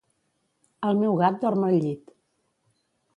El 0.87 0.97
meu 1.01 1.19
gat 1.19 1.37
dorm 1.43 1.65
al 1.67 1.77
llit. 1.83 2.09